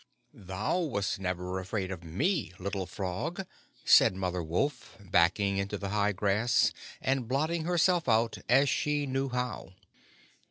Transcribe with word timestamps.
"Thou 0.33 0.79
wast 0.79 1.19
never 1.19 1.59
afraid 1.59 1.91
of 1.91 2.03
me, 2.03 2.53
Little 2.57 2.87
Frog," 2.87 3.45
said 3.85 4.15
Mother 4.15 4.41
Wolf, 4.41 4.97
backing 4.99 5.57
into 5.57 5.77
the 5.77 5.89
high 5.89 6.11
grass, 6.11 6.73
and 7.03 7.27
blotting 7.27 7.65
herself 7.65 8.09
out, 8.09 8.39
as 8.49 8.67
she 8.67 9.05
knew 9.05 9.29
how. 9.29 9.73